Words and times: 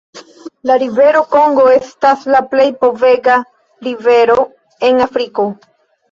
La 0.69 0.75
rivero 0.83 1.19
Kongo 1.33 1.65
estas 1.73 2.23
la 2.35 2.39
plej 2.53 2.65
povega 2.85 3.35
rivero 3.89 4.39
en 4.89 5.05
Afriko. 5.07 5.47